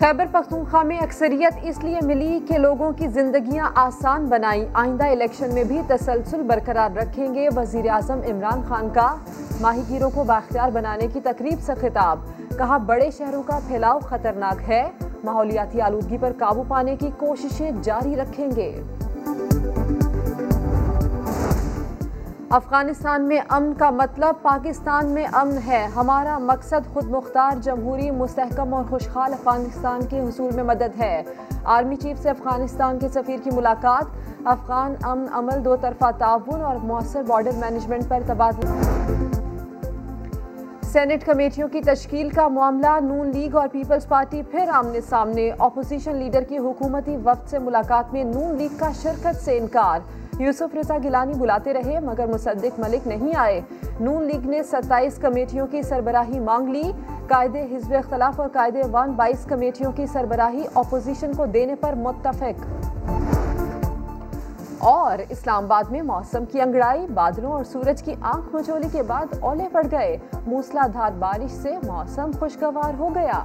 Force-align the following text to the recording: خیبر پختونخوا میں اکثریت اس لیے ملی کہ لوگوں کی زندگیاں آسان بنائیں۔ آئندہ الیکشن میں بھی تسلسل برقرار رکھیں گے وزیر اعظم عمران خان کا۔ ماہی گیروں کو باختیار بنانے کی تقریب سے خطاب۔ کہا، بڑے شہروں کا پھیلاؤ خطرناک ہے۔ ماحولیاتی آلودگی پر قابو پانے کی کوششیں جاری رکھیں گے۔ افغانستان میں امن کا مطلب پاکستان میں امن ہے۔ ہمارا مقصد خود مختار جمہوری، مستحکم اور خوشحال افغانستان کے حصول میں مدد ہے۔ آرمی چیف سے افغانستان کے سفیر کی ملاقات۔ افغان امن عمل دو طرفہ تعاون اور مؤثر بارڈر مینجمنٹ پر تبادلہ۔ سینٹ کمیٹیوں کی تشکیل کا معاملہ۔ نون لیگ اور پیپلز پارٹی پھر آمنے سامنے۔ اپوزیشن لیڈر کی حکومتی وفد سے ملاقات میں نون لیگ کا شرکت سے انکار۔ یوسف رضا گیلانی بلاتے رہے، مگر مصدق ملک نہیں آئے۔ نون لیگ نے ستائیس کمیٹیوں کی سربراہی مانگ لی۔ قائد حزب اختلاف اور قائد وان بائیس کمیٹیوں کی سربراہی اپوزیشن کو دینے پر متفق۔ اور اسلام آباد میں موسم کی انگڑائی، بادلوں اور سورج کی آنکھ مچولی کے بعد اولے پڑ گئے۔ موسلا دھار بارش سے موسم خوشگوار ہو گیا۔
خیبر 0.00 0.24
پختونخوا 0.32 0.82
میں 0.82 0.98
اکثریت 0.98 1.52
اس 1.62 1.84
لیے 1.84 1.98
ملی 2.02 2.40
کہ 2.48 2.58
لوگوں 2.58 2.92
کی 2.92 3.08
زندگیاں 3.08 3.68
آسان 3.74 4.24
بنائیں۔ 4.24 4.64
آئندہ 4.74 5.04
الیکشن 5.04 5.54
میں 5.54 5.64
بھی 5.64 5.82
تسلسل 5.88 6.42
برقرار 6.42 6.96
رکھیں 6.96 7.34
گے 7.34 7.48
وزیر 7.56 7.88
اعظم 7.88 8.20
عمران 8.30 8.62
خان 8.68 8.88
کا۔ 8.88 9.14
ماہی 9.60 9.82
گیروں 9.88 10.10
کو 10.14 10.24
باختیار 10.24 10.70
بنانے 10.70 11.06
کی 11.06 11.20
تقریب 11.20 11.60
سے 11.60 11.72
خطاب۔ 11.80 12.18
کہا، 12.58 12.76
بڑے 12.76 13.10
شہروں 13.10 13.42
کا 13.42 13.58
پھیلاؤ 13.68 13.98
خطرناک 13.98 14.70
ہے۔ 14.70 14.90
ماحولیاتی 15.24 15.80
آلودگی 15.80 16.18
پر 16.20 16.32
قابو 16.38 16.62
پانے 16.68 16.96
کی 16.96 17.10
کوششیں 17.16 17.70
جاری 17.82 18.16
رکھیں 18.16 18.48
گے۔ 18.56 18.82
افغانستان 22.50 23.22
میں 23.22 23.38
امن 23.48 23.72
کا 23.74 23.90
مطلب 23.90 24.34
پاکستان 24.42 25.06
میں 25.06 25.26
امن 25.32 25.58
ہے۔ 25.66 25.88
ہمارا 25.96 26.38
مقصد 26.38 26.92
خود 26.92 27.04
مختار 27.10 27.60
جمہوری، 27.60 28.10
مستحکم 28.10 28.74
اور 28.74 28.84
خوشحال 28.90 29.32
افغانستان 29.32 30.00
کے 30.10 30.20
حصول 30.20 30.54
میں 30.54 30.64
مدد 30.64 31.00
ہے۔ 31.00 31.22
آرمی 31.64 31.96
چیف 31.96 32.22
سے 32.22 32.30
افغانستان 32.30 32.98
کے 32.98 33.08
سفیر 33.08 33.38
کی 33.44 33.50
ملاقات۔ 33.50 34.04
افغان 34.44 34.94
امن 35.02 35.24
عمل 35.32 35.64
دو 35.64 35.76
طرفہ 35.76 36.04
تعاون 36.18 36.60
اور 36.60 36.76
مؤثر 36.76 37.22
بارڈر 37.22 37.50
مینجمنٹ 37.56 38.08
پر 38.08 38.20
تبادلہ۔ 38.26 38.70
سینٹ 40.82 41.24
کمیٹیوں 41.24 41.68
کی 41.68 41.80
تشکیل 41.80 42.28
کا 42.28 42.48
معاملہ۔ 42.48 43.00
نون 43.00 43.28
لیگ 43.28 43.56
اور 43.56 43.68
پیپلز 43.72 44.08
پارٹی 44.08 44.42
پھر 44.42 44.68
آمنے 44.72 45.00
سامنے۔ 45.00 45.50
اپوزیشن 45.58 46.16
لیڈر 46.16 46.42
کی 46.42 46.58
حکومتی 46.58 47.16
وفد 47.16 47.48
سے 47.48 47.58
ملاقات 47.58 48.12
میں 48.12 48.24
نون 48.24 48.54
لیگ 48.54 48.78
کا 48.78 48.92
شرکت 49.02 49.44
سے 49.44 49.58
انکار۔ 49.58 50.00
یوسف 50.38 50.74
رضا 50.74 50.96
گیلانی 51.02 51.32
بلاتے 51.34 51.72
رہے، 51.72 52.00
مگر 52.00 52.26
مصدق 52.26 52.80
ملک 52.80 53.06
نہیں 53.06 53.36
آئے۔ 53.36 53.60
نون 54.00 54.22
لیگ 54.24 54.48
نے 54.48 54.62
ستائیس 54.62 55.18
کمیٹیوں 55.18 55.66
کی 55.66 55.82
سربراہی 55.82 56.40
مانگ 56.40 56.68
لی۔ 56.68 56.92
قائد 57.28 57.56
حزب 57.56 57.94
اختلاف 57.94 58.40
اور 58.40 58.48
قائد 58.48 58.76
وان 58.90 59.12
بائیس 59.12 59.44
کمیٹیوں 59.44 59.92
کی 59.92 60.06
سربراہی 60.06 60.64
اپوزیشن 60.74 61.32
کو 61.36 61.46
دینے 61.46 61.74
پر 61.74 61.94
متفق۔ 61.94 62.84
اور 64.78 65.22
اسلام 65.28 65.64
آباد 65.64 65.84
میں 65.90 66.02
موسم 66.02 66.44
کی 66.44 66.60
انگڑائی، 66.60 67.06
بادلوں 67.14 67.52
اور 67.52 67.64
سورج 67.64 68.02
کی 68.02 68.14
آنکھ 68.20 68.54
مچولی 68.54 68.88
کے 68.92 69.02
بعد 69.02 69.26
اولے 69.40 69.64
پڑ 69.72 69.86
گئے۔ 69.92 70.18
موسلا 70.46 70.86
دھار 70.92 71.10
بارش 71.18 71.50
سے 71.50 71.76
موسم 71.86 72.30
خوشگوار 72.38 72.92
ہو 72.98 73.08
گیا۔ 73.14 73.44